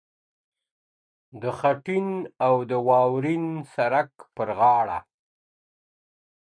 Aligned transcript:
د 1.41 1.43
خټین 1.57 2.07
او 2.45 2.55
د 2.69 2.71
واورین 2.87 3.45
سړک 3.73 4.09
پر 4.35 4.49
غاړه!. 4.59 4.99